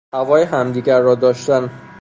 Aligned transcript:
هوای 0.13 0.43
همدیگر 0.43 0.99
را 0.99 1.15
داشتن 1.15 1.71